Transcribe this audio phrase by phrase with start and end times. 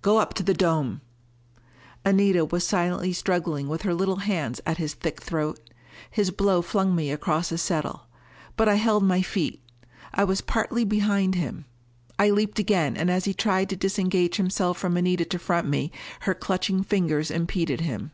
[0.00, 1.02] Go up to the dome"
[2.06, 5.60] Anita was silently struggling with her little hands at his thick throat.
[6.10, 8.06] His blow flung me against a settle.
[8.56, 9.62] But I held my feet.
[10.14, 11.66] I was partly behind him.
[12.18, 15.92] I leaped again, and as he tried to disengage himself from Anita to front me,
[16.20, 18.12] her clutching fingers impeded him.